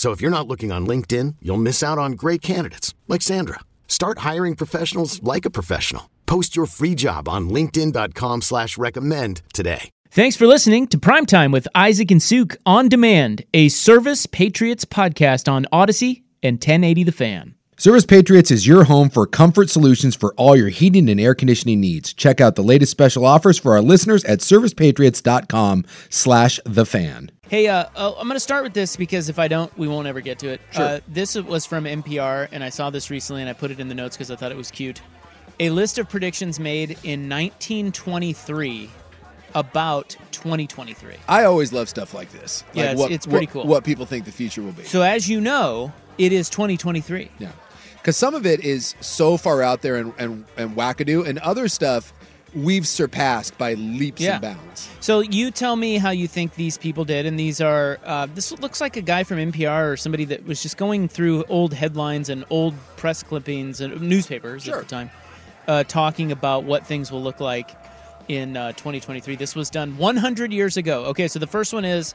[0.00, 3.60] So if you're not looking on LinkedIn, you'll miss out on great candidates like Sandra.
[3.86, 6.08] Start hiring professionals like a professional.
[6.24, 9.90] Post your free job on LinkedIn.com slash recommend today.
[10.10, 15.52] Thanks for listening to Primetime with Isaac and Suk on demand, a Service Patriots podcast
[15.52, 17.54] on Audacy and 1080 The Fan.
[17.80, 21.80] Service Patriots is your home for comfort solutions for all your heating and air conditioning
[21.80, 22.12] needs.
[22.12, 27.30] Check out the latest special offers for our listeners at servicepatriots.com slash the fan.
[27.48, 30.06] Hey, uh, uh, I'm going to start with this because if I don't, we won't
[30.06, 30.60] ever get to it.
[30.72, 30.84] Sure.
[30.84, 33.88] Uh, this was from NPR, and I saw this recently, and I put it in
[33.88, 35.00] the notes because I thought it was cute.
[35.58, 38.90] A list of predictions made in 1923
[39.54, 41.14] about 2023.
[41.30, 42.62] I always love stuff like this.
[42.74, 43.66] Yeah, Like it's- what, it's pretty what- cool.
[43.66, 44.84] What people think the future will be.
[44.84, 47.30] So, as you know, it is 2023.
[47.38, 47.52] Yeah,
[48.00, 51.68] because some of it is so far out there and and, and wackadoo, and other
[51.68, 52.12] stuff
[52.52, 54.32] we've surpassed by leaps Yeah.
[54.32, 54.88] and bounds.
[54.98, 57.98] So you tell me how you think these people did, and these are.
[58.04, 61.44] Uh, this looks like a guy from NPR or somebody that was just going through
[61.48, 64.78] old headlines and old press clippings and newspapers Sure.
[64.78, 65.10] at the time,
[65.68, 67.70] uh, talking about what things will look like
[68.26, 69.36] in uh, 2023.
[69.36, 71.04] This was done 100 years ago.
[71.06, 72.14] Okay, so the first one is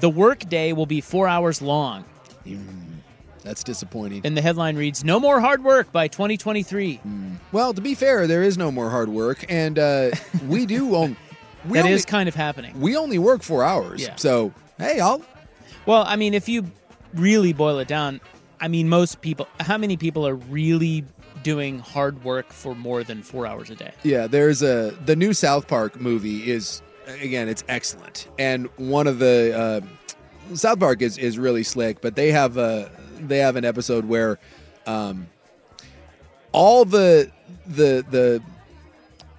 [0.00, 2.04] the workday will be four hours long,
[3.42, 4.22] That's disappointing.
[4.24, 7.00] and the headline reads "No more hard work by 2023."
[7.52, 10.10] well, to be fair, there is no more hard work, and uh,
[10.46, 11.16] we do own.
[11.66, 12.80] We That only, is kind of happening.
[12.80, 14.02] We only work four hours.
[14.02, 14.16] Yeah.
[14.16, 15.22] So hey, I'll.
[15.86, 16.70] Well, I mean, if you
[17.14, 18.20] really boil it down,
[18.60, 21.04] I mean, most people, how many people are really
[21.42, 23.92] doing hard work for more than four hours a day?
[24.02, 29.18] Yeah, there's a the new South Park movie is again it's excellent, and one of
[29.18, 29.82] the
[30.52, 32.90] uh, South Park is is really slick, but they have a
[33.28, 34.38] they have an episode where
[34.86, 35.28] um,
[36.52, 37.30] all the
[37.66, 38.42] the the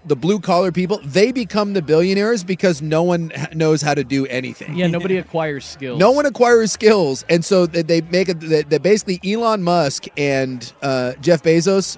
[0.05, 4.25] the blue collar people they become the billionaires because no one knows how to do
[4.27, 4.75] anything.
[4.75, 5.99] Yeah, nobody acquires skills.
[5.99, 10.71] No one acquires skills, and so they- they make it that basically Elon Musk and
[10.81, 11.97] uh, Jeff Bezos,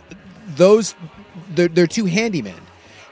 [0.56, 0.96] those
[1.56, 2.60] they're, they're two handymen,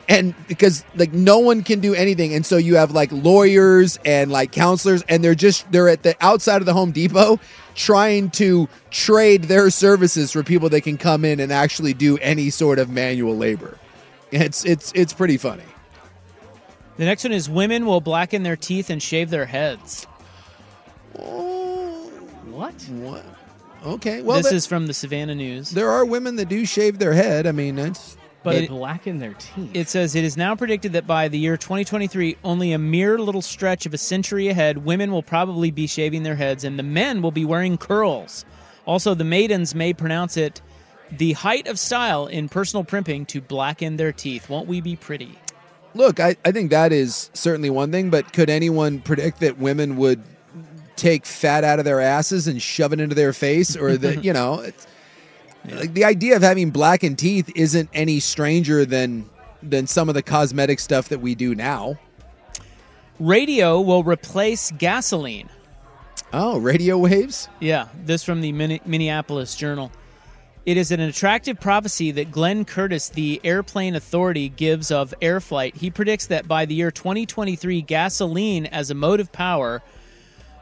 [0.09, 4.29] and because like no one can do anything, and so you have like lawyers and
[4.29, 7.39] like counselors, and they're just they're at the outside of the Home Depot
[7.75, 12.49] trying to trade their services for people that can come in and actually do any
[12.49, 13.77] sort of manual labor.
[14.31, 15.63] It's it's it's pretty funny.
[16.97, 20.05] The next one is women will blacken their teeth and shave their heads.
[21.17, 22.09] Oh,
[22.49, 22.73] What?
[22.89, 23.25] What?
[23.83, 25.71] Okay, well this is from the Savannah News.
[25.71, 27.47] there are women that do shave their head.
[27.47, 29.69] I mean, it's But It- blacken their teeth.
[29.73, 33.41] It says it is now predicted that by the year 2023, only a mere little
[33.41, 37.21] stretch of a century ahead, women will probably be shaving their heads and the men
[37.21, 38.43] will be wearing curls.
[38.85, 40.59] Also, the maidens may pronounce it
[41.11, 44.49] the height of style in personal primping to blacken their teeth.
[44.49, 45.37] Won't we be pretty?
[45.93, 49.97] Look, I, I think that is certainly one thing, but could anyone predict that women
[49.97, 50.23] would
[50.95, 53.75] take fat out of their asses and shove it into their face?
[53.75, 54.65] Or that, you know,
[55.69, 59.29] like the idea of having blackened teeth isn't any stranger than
[59.61, 61.99] than some of the cosmetic stuff that we do now.
[63.19, 65.49] Radio will replace gasoline.
[66.33, 67.47] Oh, radio waves?
[67.59, 69.91] Yeah, this from the Min- Minneapolis Journal.
[70.65, 75.75] It is an attractive prophecy that Glenn Curtiss, the airplane authority, gives of air flight.
[75.75, 79.81] He predicts that by the year 2023, gasoline as a motive power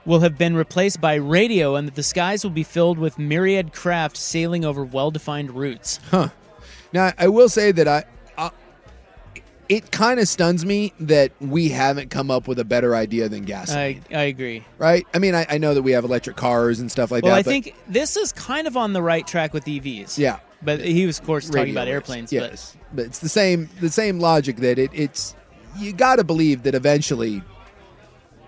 [0.06, 3.74] will have been replaced by radio and that the skies will be filled with myriad
[3.74, 6.00] craft sailing over well defined routes.
[6.10, 6.30] Huh.
[6.94, 8.04] Now, I will say that I,
[8.38, 8.50] I
[9.68, 13.44] it kind of stuns me that we haven't come up with a better idea than
[13.44, 14.02] gasoline.
[14.12, 14.66] I, I agree.
[14.80, 15.06] right?
[15.14, 17.46] I mean, I, I know that we have electric cars and stuff like Well, that.
[17.46, 20.18] Well, I but think this is kind of on the right track with EVs.
[20.18, 21.92] yeah, But he was, of course, talking about waves.
[21.94, 22.34] airplanes.
[22.34, 25.36] Yes, but, it's the same the same logic that it, it's
[25.78, 27.44] you got to believe that eventually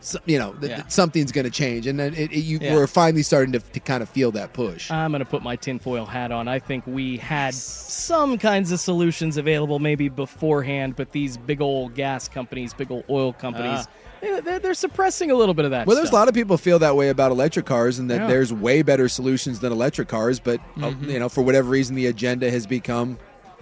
[0.02, 0.76] so- you know, th- Yeah.
[0.78, 2.74] th- something's going to change, and then it, it, you Yeah.
[2.76, 4.92] we're finally starting to, to kind of feel that push.
[4.92, 6.48] I'm going to put my tinfoil hat on.
[6.48, 11.96] I think we had some kinds of solutions available maybe beforehand, but these big old
[11.96, 13.88] gas companies, big old oil companies,
[14.22, 15.88] they- they're, they're suppressing a little bit of that.
[15.88, 18.28] well, there's a lot of people feel that way about electric cars, and that Yeah.
[18.28, 20.40] there's way better solutions than electric cars.
[20.40, 21.10] But uh, Mm-hmm.
[21.10, 23.18] you know, for whatever reason, the agenda has become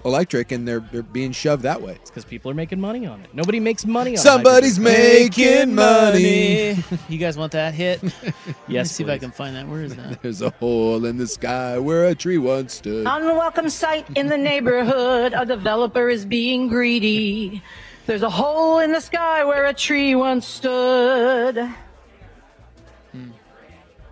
[0.05, 1.93] electric, and they're they're being shoved that way.
[1.93, 3.33] It's because people are making money on it.
[3.33, 5.19] Nobody makes money on Somebody's hydrogen.
[5.19, 6.83] making money.
[7.09, 8.01] you guys want that hit?
[8.23, 8.33] Let me
[8.67, 9.19] Yes, see if I please.
[9.21, 9.67] can find that.
[9.67, 10.21] Where is that?
[10.23, 13.05] There's a hole in the sky where a tree once stood.
[13.07, 15.33] Unwelcome sight in the neighborhood.
[15.35, 17.61] A developer is being greedy.
[18.05, 21.69] There's a hole in the sky where a tree once stood.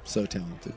[0.03, 0.73] So talented.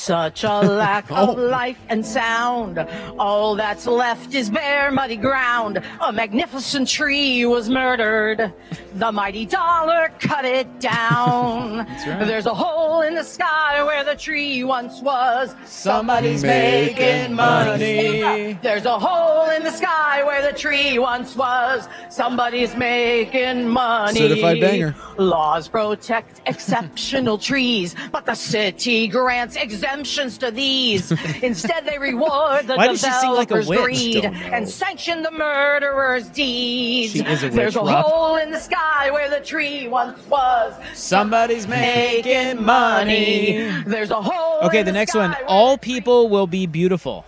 [0.00, 1.32] Such a lack Oh.
[1.32, 2.78] of life and sound.
[3.18, 5.80] All that's left is bare, muddy ground.
[6.02, 8.52] A magnificent tree was murdered.
[8.96, 11.78] The mighty dollar cut it down.
[12.06, 12.26] right.
[12.26, 15.54] There's a hole in the sky where the tree once was.
[15.64, 18.52] Somebody's making money.
[18.62, 21.88] There's a hole in the sky where the tree once was.
[22.10, 24.18] Somebody's making money.
[24.20, 24.94] Certified banger.
[25.16, 31.12] Laws protect exceptional trees, but the city grants exemptions to these.
[31.42, 33.78] Instead, they reward the Why does she sing like a witch?
[33.80, 37.12] greed and sanction the murderer's deeds.
[37.12, 38.04] She is a There's witch, a Rob.
[38.04, 40.74] hole in the sky where the tree once was.
[40.94, 43.70] Somebody's making money.
[43.86, 44.66] There's a hole.
[44.66, 45.36] Okay, in the next sky one.
[45.46, 47.24] All people will be beautiful.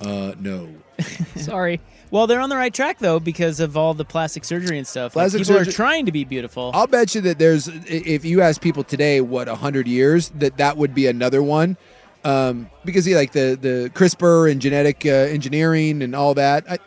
[0.00, 0.68] Uh, no.
[1.36, 1.80] Sorry.
[2.12, 5.16] Well, they're on the right track though because of all the plastic surgery and stuff.
[5.16, 6.70] Like, people surgery- are trying to be beautiful.
[6.74, 10.76] I'll bet you that there's if you ask people today what hundred years that that
[10.76, 11.78] would be another one,
[12.22, 16.70] um, because yeah, like the the CRISPR and genetic uh, engineering and all that.
[16.70, 16.78] I,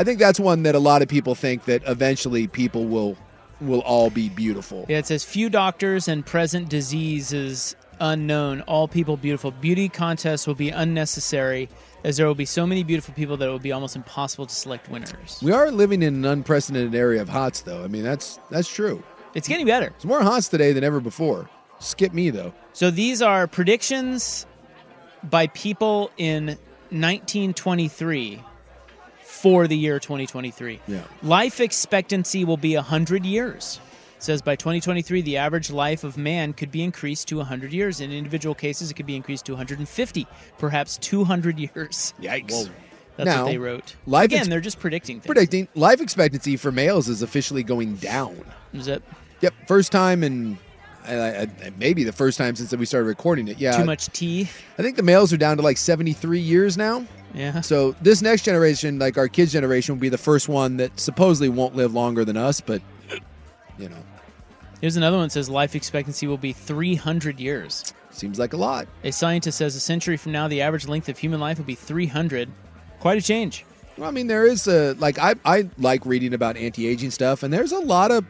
[0.00, 3.16] I think that's one that a lot of people think that eventually people will
[3.60, 4.84] will all be beautiful.
[4.88, 8.62] Yeah, it says few doctors and present diseases unknown.
[8.62, 9.52] All people beautiful.
[9.52, 11.68] Beauty contests will be unnecessary
[12.04, 14.54] as there will be so many beautiful people that it will be almost impossible to
[14.54, 15.38] select winners.
[15.42, 17.84] We are living in an unprecedented area of hots, though.
[17.84, 19.02] I mean, that's that's true.
[19.34, 19.90] It's getting better.
[19.90, 21.48] There's more hots today than ever before.
[21.78, 22.52] Skip me though.
[22.72, 24.46] So these are predictions
[25.24, 26.46] by people in
[26.90, 28.40] 1923
[29.22, 30.80] for the year 2023.
[30.86, 31.00] Yeah.
[31.22, 33.80] Life expectancy will be 100 years.
[34.22, 38.00] It says by 2023 the average life of man could be increased to 100 years.
[38.00, 40.28] In individual cases it could be increased to 150,
[40.58, 42.14] perhaps 200 years.
[42.20, 42.70] Yikes.
[43.16, 43.96] That's Now, what they wrote.
[44.06, 45.26] life Again, ex- they're just predicting things.
[45.26, 48.40] Predicting life expectancy for males is officially going down.
[48.72, 49.02] Is that
[49.40, 50.56] Yep, first time in
[51.04, 53.58] I, I, maybe the first time since we started recording it.
[53.58, 54.42] Yeah, too much tea?
[54.78, 57.04] I think the males are down to like 73 years now.
[57.34, 57.60] Yeah.
[57.60, 61.48] So this next generation, like our kids' generation, will be the first one that supposedly
[61.48, 62.80] won't live longer than us, but
[63.78, 64.02] you know,
[64.80, 67.94] Here's another one that says life expectancy will be 300 years.
[68.10, 68.88] seems like a lot.
[69.04, 71.76] A scientist says a century from now, the average length of human life will be
[71.76, 72.50] 300.
[72.98, 73.64] Quite a change.
[73.96, 77.52] Well, I mean, there is a like I I like reading about anti-aging stuff, and
[77.52, 78.24] there's a lot of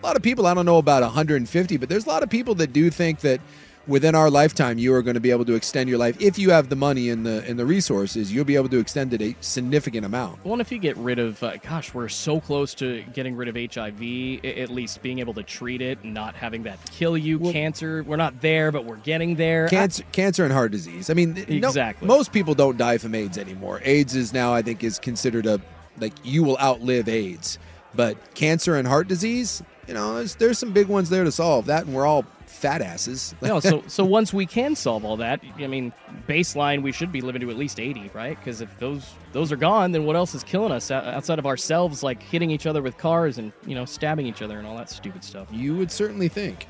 [0.00, 0.46] a lot of people.
[0.46, 3.40] I don't know about 150, but there's a lot of people that do think that
[3.86, 6.50] within our lifetime, you are going to be able to extend your life if you
[6.50, 8.32] have the money and the and the resources.
[8.32, 10.44] You'll be able to extend it a significant amount.
[10.44, 13.48] Well, and if you get rid of, uh, gosh, we're so close to getting rid
[13.48, 17.38] of HIV, at least being able to treat it and not having that kill you.
[17.52, 19.68] cancer, we're not there, but we're getting there.
[19.68, 21.10] Cancer, cancer, and heart disease.
[21.10, 22.08] I mean, no- Exactly.
[22.08, 23.80] most people don't die from AIDS anymore.
[23.84, 25.60] AIDS is now, I think, is considered a
[25.98, 27.58] like you will outlive AIDS,
[27.94, 31.66] but cancer and heart disease, you know, there's there's some big ones there to solve.
[31.66, 32.24] That, and we're all
[32.56, 33.34] fat asses.
[33.42, 35.92] no, so so once we can solve all that, I mean,
[36.28, 38.36] baseline we should be living to at least eighty, right?
[38.36, 42.02] Because if those those are gone, then what else is killing us outside of ourselves,
[42.02, 44.90] like hitting each other with cars and you know stabbing each other and all that
[44.90, 45.48] stupid stuff?
[45.50, 46.66] you would certainly think.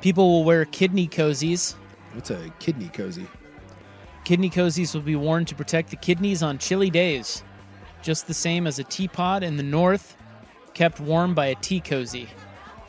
[0.00, 1.74] People will wear kidney cozies.
[2.12, 3.26] What's a kidney cozy?
[4.24, 7.42] Kidney cozies will be worn to protect the kidneys on chilly days,
[8.02, 10.16] just the same as a teapot in the north
[10.74, 12.28] kept warm by a tea cozy.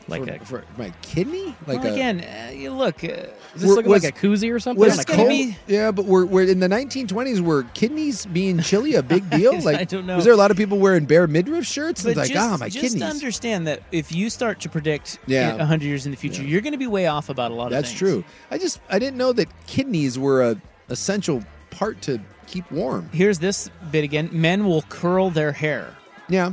[0.06, 1.54] Like for, a, for my kidney?
[1.66, 4.52] Like well, a, again, uh, you look, uh, does this look was- like a koozie
[4.52, 4.80] or something?
[4.80, 7.40] Was On a It's gonna cold- be- yeah, but we're, we're in the 1920s.
[7.40, 9.58] Were kidneys being chilly a big deal?
[9.60, 10.16] Like, I don't know.
[10.16, 12.02] Was there a lot of people wearing bare midriff shirts?
[12.02, 13.02] but It's like, just, ah, my just kidneys.
[13.02, 15.56] understand that if you start to predict Yeah.
[15.64, 16.48] hundred years in the future, Yeah.
[16.48, 17.84] you're going to be way off about a lot of things.
[17.84, 18.24] That's true.
[18.50, 20.56] I just I didn't know that kidneys were a
[20.90, 23.08] essential part to keep warm.
[23.12, 25.94] Here's this bit again: men will curl their hair.
[26.28, 26.52] Yeah.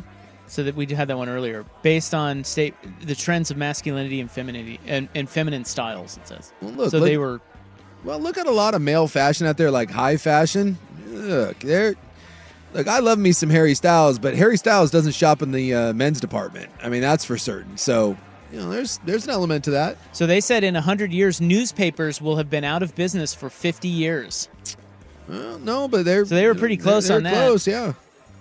[0.52, 4.30] So that we had that one earlier, based on state the trends of masculinity and
[4.30, 6.18] femininity and, and feminine styles.
[6.18, 6.52] It says.
[6.62, 7.40] Well, look, so look- they were.
[8.04, 10.78] Well, look at a lot of male fashion out there, like high fashion.
[11.08, 11.96] Look, there.
[12.74, 15.94] Look, I love me some Harry Styles, but Harry Styles doesn't shop in the uh,
[15.94, 16.70] men's department.
[16.82, 17.78] I mean, that's for certain.
[17.78, 18.18] So,
[18.52, 19.98] you know, there's there's an element to that.
[20.12, 23.88] So they said in 100 years, newspapers will have been out of business for 50
[23.88, 24.50] years.
[25.30, 27.34] Well, no, but they're So they were pretty close they're on that.
[27.36, 27.94] Close, yeah.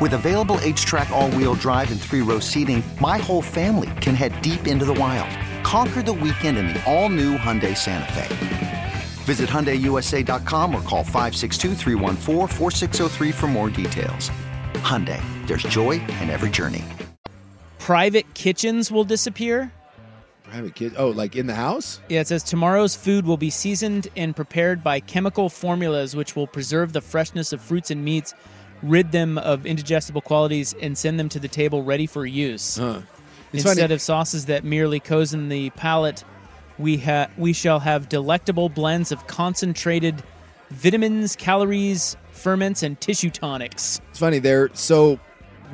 [0.00, 4.40] With available HTRAC, all wheel drive, and three row seating, my whole family can head
[4.42, 5.28] deep into the wild.
[5.64, 8.28] Conquer the weekend in the all new Hyundai Santa Fe.
[9.24, 14.30] Visit HyundaiUSA.com or call 562-314-4603 for more details.
[14.74, 16.84] Hyundai, there's joy in every journey.
[17.80, 19.72] Private kitchens will disappear.
[20.44, 20.94] Private kid.
[20.96, 21.98] Oh, like in the house?
[22.08, 26.46] Yeah, it says tomorrow's food will be seasoned and prepared by chemical formulas which will
[26.46, 28.32] preserve the freshness of fruits and meats,
[28.82, 32.76] rid them of indigestible qualities, and send them to the table ready for use.
[32.76, 33.00] Huh.
[33.52, 36.22] Instead funny- of sauces that merely cozen the palate,
[36.78, 40.22] we ha- we shall have delectable blends of concentrated
[40.70, 44.00] vitamins, calories, ferments, and tissue tonics.
[44.10, 45.18] It's funny they're so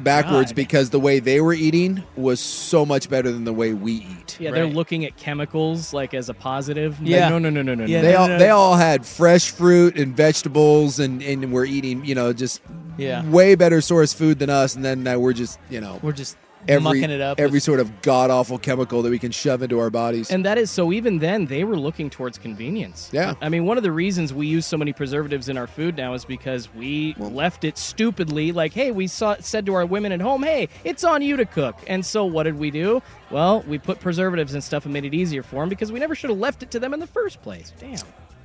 [0.02, 0.56] backwards God.
[0.56, 4.36] because the way they were eating was so much better than the way we eat.
[4.40, 4.74] Yeah, they're Right.
[4.74, 6.98] looking at chemicals like as a positive.
[7.00, 7.28] Like, Yeah.
[7.28, 7.84] no, no, no, no, no.
[7.84, 8.06] Yeah, no.
[8.06, 8.38] They no, all no.
[8.38, 12.60] they all had fresh fruit and vegetables and and we're eating you know just
[12.96, 13.24] Yeah.
[13.28, 16.36] way better source food than us and then now we're just you know We're just
[16.68, 17.38] every mucking it up.
[17.40, 20.30] every with- sort of god awful chemical that we can shove into our bodies.
[20.30, 20.92] And that is so.
[20.92, 23.10] Even then, they were looking towards convenience.
[23.12, 23.34] Yeah.
[23.40, 26.14] I mean, one of the reasons we use so many preservatives in our food now
[26.14, 28.52] is because we left it stupidly.
[28.52, 31.44] Like, hey, we saw, said to our women at home, "Hey, it's on you to
[31.46, 33.02] cook." And so, what did we do?
[33.30, 36.14] Well, we put preservatives and stuff and made it easier for them because we never
[36.14, 37.72] should have left it to them in the first place.
[37.78, 37.98] Damn.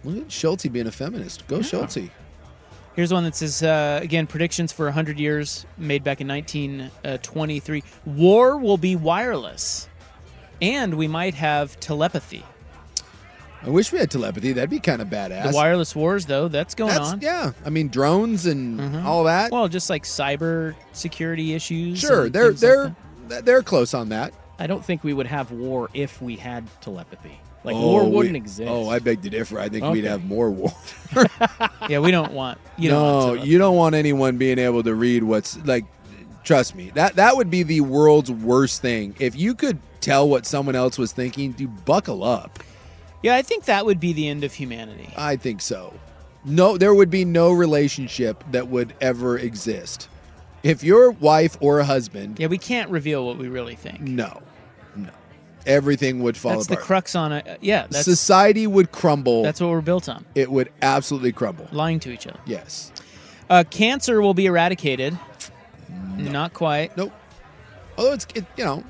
[0.03, 1.45] Look at Schulte being a feminist.
[1.47, 2.09] Go Schulte.
[2.95, 7.83] Here's one that says uh, again predictions for 100 years made back in 1923.
[8.05, 9.87] War will be wireless,
[10.61, 12.43] and we might have telepathy.
[13.61, 14.53] I wish we had telepathy.
[14.53, 15.51] That'd be kind of badass.
[15.51, 17.21] The wireless wars, though, that's going That's, on.
[17.21, 19.03] yeah, I mean drones and Mhm.
[19.05, 19.51] all that.
[19.51, 21.99] Well, just like cyber security issues.
[21.99, 22.95] sure, they're they're
[23.27, 23.45] that.
[23.45, 24.33] they're close on that.
[24.59, 27.39] I don't think we would have war if we had telepathy.
[27.63, 28.69] Like Oh, war wouldn't exist.
[28.69, 29.59] Oh, I beg to differ.
[29.59, 30.71] I think we'd have more war.
[31.89, 32.57] yeah, we don't want.
[32.77, 35.85] You don't no, want you don't want anyone being able to read what's like.
[36.45, 39.13] Trust me, that that would be the world's worst thing.
[39.19, 42.59] If you could tell what someone else was thinking, dude, buckle up.
[43.21, 45.13] Yeah, I think that would be the end of humanity.
[45.17, 45.93] I think so.
[46.45, 50.07] No, there would be no relationship that would ever exist.
[50.63, 53.99] If your wife or husband, Yeah, we can't reveal what we really think.
[53.99, 54.41] no,
[55.69, 57.59] everything would fall That's the crux on it.
[57.61, 59.43] Yeah, that's Society would crumble.
[59.43, 60.25] that's what we're built on.
[60.35, 61.67] it would absolutely crumble.
[61.71, 62.39] Lying to each other.
[62.45, 62.91] Yes.
[63.49, 65.17] Uh, cancer will be eradicated.
[66.17, 66.95] Not quite.
[66.97, 67.13] Nope.
[67.97, 68.83] Although it's it, you know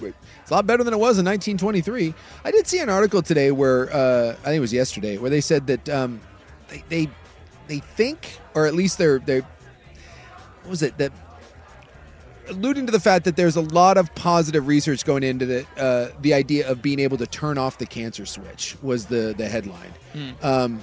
[0.00, 2.14] it's a lot better than it was in 1923.
[2.44, 5.40] I did see an article today where uh, I think it was yesterday where they
[5.40, 6.20] said that um,
[6.68, 7.10] they, they
[7.68, 11.12] they think or at least they're they what was it that
[12.48, 16.10] alluding to the fact that there's a lot of positive research going into the uh,
[16.20, 19.92] the idea of being able to turn off the cancer switch was the the headline.
[20.42, 20.80] Um,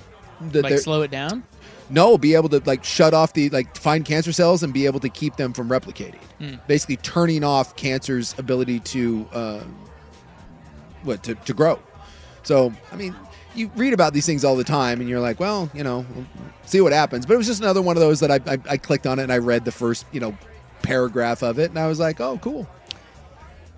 [0.51, 1.43] that Like slow it down.
[1.89, 4.99] no, be able to like shut off the like find cancer cells and be able
[4.99, 6.19] to keep them from replicating.
[6.39, 6.55] Hmm.
[6.67, 9.63] Basically, turning off cancer's ability to uh,
[11.03, 11.79] what to, to grow.
[12.43, 13.15] So, I mean,
[13.55, 16.25] you read about these things all the time, and you're like, well, you know, we'll
[16.65, 17.25] see what happens.
[17.25, 19.23] But it was just another one of those that I, I, I clicked on it
[19.23, 20.37] and I read the first you know
[20.83, 22.67] paragraph of it, and I was like, oh, cool.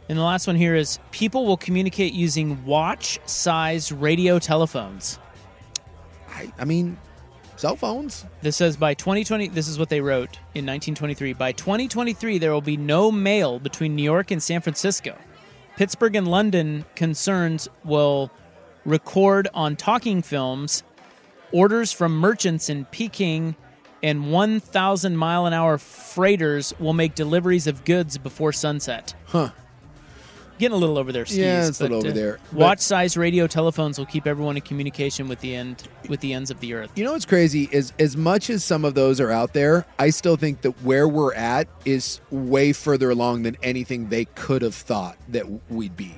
[0.09, 5.17] And the last one here is people will communicate using watch-sized radio telephones.
[6.29, 6.97] I, I mean,
[7.55, 8.25] cell phones.
[8.41, 11.33] This says by 2020, this is what they wrote in 1923.
[11.33, 15.17] By 2023, there will be no mail between New York and San Francisco.
[15.75, 18.31] Pittsburgh and London concerns will
[18.85, 20.83] record on talking films
[21.51, 23.55] orders from merchants in Peking
[24.03, 29.13] and 1,000 mile an hour freighters will make deliveries of goods before sunset.
[29.25, 29.49] Huh.
[30.57, 31.37] Getting a little over their skis.
[31.37, 32.39] Yeah, it's a little over uh, there.
[32.51, 36.33] But- Watch size radio telephones will keep everyone in communication with the end with the
[36.33, 36.91] ends of the earth.
[36.95, 40.11] You know what's crazy is as much as some of those are out there, I
[40.11, 44.75] still think that where we're at is way further along than anything they could have
[44.75, 46.15] thought that we'd be.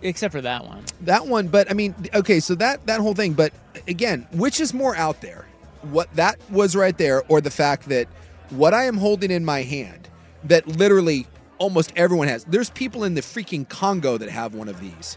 [0.00, 0.84] Except for that one.
[1.02, 3.52] That one, but I mean, okay, so that that whole thing, but
[3.88, 5.46] again, which is more out there?
[5.90, 8.08] What that was right there or the fact that
[8.50, 10.08] what I am holding in my hand
[10.44, 11.26] that literally
[11.58, 12.44] almost everyone has.
[12.44, 15.16] There's people in the freaking Congo that have one of these.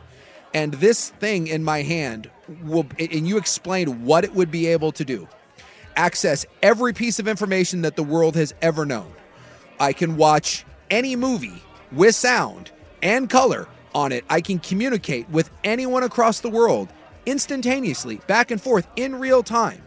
[0.53, 2.29] And this thing in my hand
[2.63, 5.27] will and you explained what it would be able to do.
[5.95, 9.11] Access every piece of information that the world has ever known.
[9.79, 12.71] I can watch any movie with sound
[13.01, 14.23] and color on it.
[14.29, 16.89] I can communicate with anyone across the world
[17.25, 19.81] instantaneously, back and forth in real time.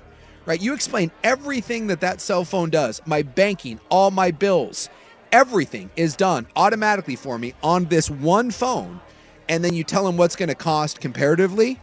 [0.47, 0.61] Right?
[0.61, 4.88] You explain everything that that cell phone does, my banking, all my bills,
[5.32, 9.00] everything is done automatically for me on this one phone.
[9.49, 11.78] And then you tell them what's going to cost comparatively.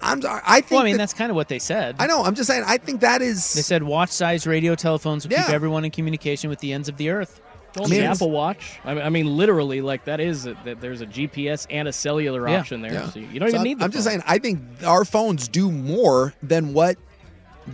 [0.00, 0.40] I'm sorry.
[0.46, 1.96] I think Well, I mean, that- that's kind of what they said.
[1.98, 2.22] I know.
[2.22, 2.62] I'm just saying.
[2.66, 3.54] I think that is.
[3.54, 6.96] They said watch size radio telephones will keep everyone in communication with the ends of
[6.96, 7.40] the earth.
[7.76, 8.78] Well, I mean, the Apple Watch.
[8.84, 10.80] I mean, I mean, literally, like that is a, that.
[10.80, 12.60] There's a GPS and a cellular Yeah.
[12.60, 13.10] option there, Yeah.
[13.10, 13.78] so you don't So even I'm- need.
[13.80, 14.22] The I'm just saying.
[14.26, 16.96] I think our phones do more than what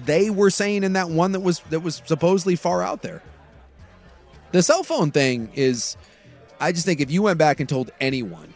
[0.04, 3.22] they were saying in that one that was that was supposedly far out there.
[4.52, 5.96] The cell phone thing is,
[6.60, 8.54] I just think if you went back and told anyone,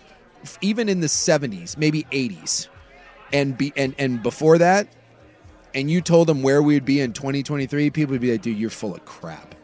[0.61, 2.69] even in the 70s, maybe 80s,
[3.33, 4.89] and be and and before that,
[5.75, 8.71] and you told them where we'd be in 2023, people would be like, "Dude, you're
[8.71, 9.55] full of crap."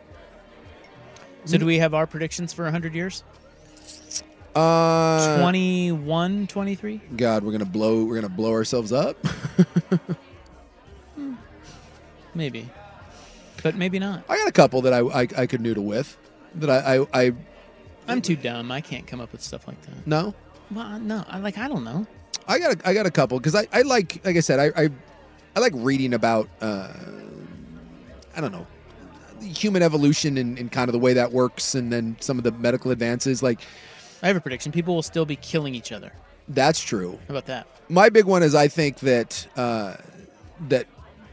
[1.47, 3.23] So do we have our predictions for 100 years?
[4.54, 7.00] Uh, 21, 23?
[7.16, 8.04] God, we're gonna blow.
[8.04, 9.16] We're gonna blow ourselves up.
[12.34, 12.68] Maybe.
[13.62, 14.24] But maybe not.
[14.28, 16.16] I got a couple that I I, I could noodle with.
[16.56, 17.32] That I I, I
[18.08, 18.70] I'm too dumb.
[18.70, 20.06] I can't come up with stuff like that.
[20.06, 20.34] no.
[20.70, 21.25] Well, no.
[21.28, 22.06] I like I don't know.
[22.49, 24.84] I got a, I got a couple because I, I like like I said I,
[24.84, 24.88] I
[25.56, 26.92] I like reading about uh,
[28.36, 28.66] I don't know
[29.40, 32.52] human evolution and, and kind of the way that works and then some of the
[32.52, 33.60] medical advances like
[34.23, 34.73] I have a prediction.
[34.73, 36.12] People will still be killing each other.
[36.49, 37.18] that's true.
[37.28, 37.66] How about that?
[37.90, 39.97] My big one is I think that uh,
[40.68, 40.86] that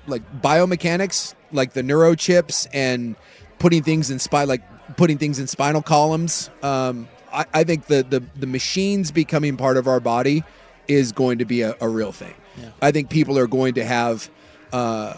[0.08, 3.16] like biomechanics like the neurochips and
[3.60, 4.62] putting things in spine like
[4.98, 9.78] putting things in spinal columns um, I, I think the, the the machines becoming part
[9.78, 10.44] of our body
[10.88, 12.34] is going to be a, a real thing
[12.82, 14.30] I think people are going to have
[14.74, 15.14] uh,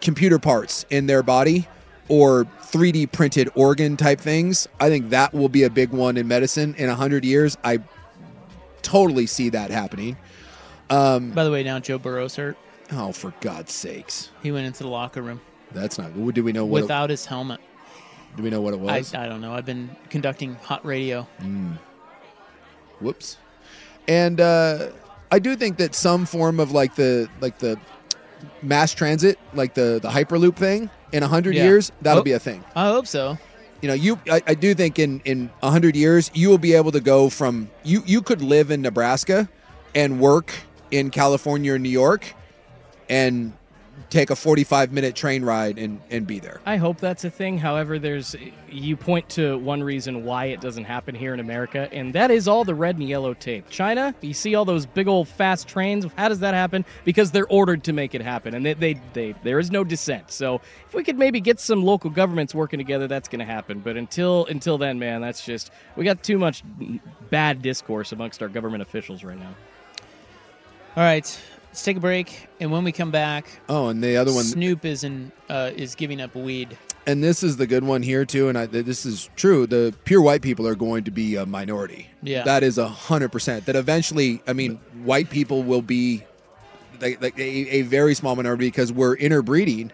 [0.00, 1.68] computer parts in their body
[2.08, 4.68] or 3D printed organ type things.
[4.80, 7.56] I think that will be a big one in medicine in 100 years.
[7.64, 7.80] I
[8.82, 10.16] totally see that happening.
[10.90, 12.56] Um, By the way, now Joe Burrow's hurt.
[12.92, 14.30] Oh, for God's sakes.
[14.42, 15.40] He went into the locker room
[15.72, 16.34] That's not good.
[16.34, 17.60] Do we know what without his helmet.
[17.60, 19.14] it, do we know what it I, was?
[19.14, 19.52] I don't know.
[19.54, 21.26] I've been conducting hot radio.
[23.00, 23.38] Whoops.
[24.08, 24.90] And uh,
[25.30, 27.78] I do think that some form of like the like the
[28.62, 31.64] mass transit, like the the hyperloop thing, in a 100 Yeah.
[31.64, 32.24] years, that'll Oh.
[32.24, 32.62] be a thing.
[32.76, 33.38] I hope so.
[33.82, 36.72] you know you I, I do think in in a 100 years you will be
[36.74, 39.46] able to go from you you could live in nebraska
[39.94, 40.54] and work
[40.90, 42.34] in california or new york
[43.08, 43.52] and
[44.10, 47.58] take a 45 minute train ride and and be there I hope that's a thing.
[47.58, 48.34] However, there's
[48.68, 52.48] you point to one reason why it doesn't happen here in America, and that is
[52.48, 53.68] all the red and yellow tape.
[53.70, 56.06] China, you see all those big old fast trains.
[56.16, 56.84] How does that happen?
[57.04, 60.30] Because they're ordered to make it happen, and they they, they there is no dissent.
[60.30, 63.80] So if we could maybe get some local governments working together, that's going to happen.
[63.80, 66.64] But until until then, man, that's just we got too much
[67.30, 69.54] bad discourse amongst our government officials right now.
[70.96, 71.40] All right,
[71.74, 74.84] let's take a break, and when we come back, oh and the other one Snoop
[74.84, 76.78] is in uh, is giving up weed.
[77.04, 80.22] and this is the good one here too and I, this is true the pure
[80.22, 82.44] white people are going to be a minority Yeah.
[82.44, 86.22] that is a hundred percent that eventually i mean white people will be
[87.02, 87.42] like, like a,
[87.78, 89.90] a very small minority because we're interbreeding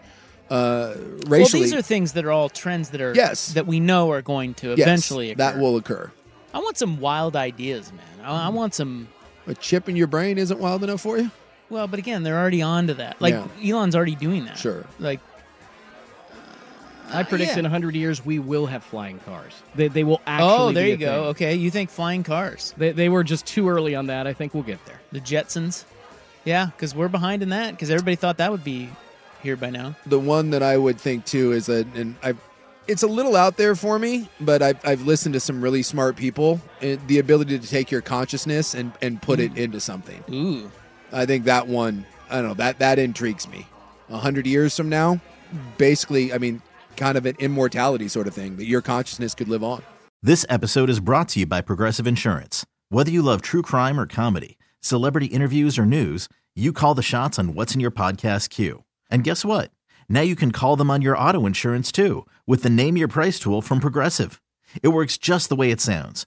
[0.51, 0.95] uh
[1.27, 3.55] racially Well, these are things that are all trends that are Yes.
[3.55, 5.39] that we know are going to Yes, eventually occur.
[5.39, 6.13] that will occur
[6.55, 8.25] I want some wild ideas, man.
[8.25, 9.09] I, I want some.
[9.49, 11.31] a chip in your brain isn't wild enough for you
[11.71, 13.21] Well, but again, they're already on to that.
[13.21, 13.75] Like Yeah.
[13.77, 14.59] Elon's already doing that.
[14.59, 14.85] Sure.
[14.99, 15.21] Like
[17.13, 17.59] I predict yeah.
[17.59, 19.53] in 100 years we will have flying cars.
[19.75, 20.51] They, they will actually.
[20.53, 21.07] oh, there be you a go.
[21.23, 21.31] thing.
[21.31, 24.27] Okay, you think flying cars, They, they were just too early on that.
[24.27, 25.01] I think we'll get there.
[25.13, 25.85] the Jetsons?
[26.45, 27.73] Yeah, because we're behind in that.
[27.73, 28.91] Because everybody thought that would be
[29.43, 29.97] here by now.
[30.07, 32.35] the one that I would think too is that, and I,
[32.87, 36.15] it's a little out there for me, but I've, I've listened to some really smart
[36.17, 36.61] people.
[36.83, 40.23] Uh, The ability to take your consciousness and, and put it into something.
[40.31, 40.71] Ooh.
[41.13, 43.67] I think that one, I don't know, that, that intrigues me.
[44.09, 45.21] A hundred years from now,
[45.79, 46.63] basically, I mean,
[46.97, 49.83] kind of an immortality sort of thing that your consciousness could live on.
[50.23, 52.67] This episode is brought to you by Progressive Insurance.
[52.91, 57.39] Whether you love true crime or comedy, celebrity interviews or news, you call the shots
[57.39, 58.85] on what's in your podcast queue.
[59.11, 59.71] And guess what?
[60.09, 63.39] Now you can call them on your auto insurance too with the Name Your Price
[63.39, 64.43] tool from Progressive.
[64.83, 66.27] It works just the way it sounds.